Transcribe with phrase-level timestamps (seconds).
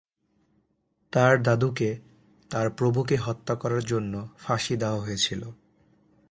[1.13, 1.89] তার দাদুকে
[2.51, 5.41] তার প্রভুকে হত্যা করার জন্য ফাঁসি দেওয়া হয়েছিল।